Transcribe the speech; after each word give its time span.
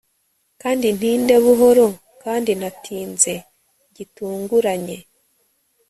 Kandi 0.61 0.87
ntinde 0.97 1.35
buhoro 1.43 1.85
kandi 2.23 2.51
natinze 2.59 3.33
gitunguranye 3.95 4.97